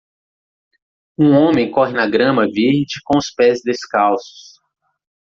Um 1.15 1.37
homem 1.37 1.69
corre 1.69 1.93
na 1.93 2.09
grama 2.09 2.47
verde 2.51 2.99
com 3.05 3.19
os 3.19 3.29
pés 3.37 3.61
descalços. 3.63 4.59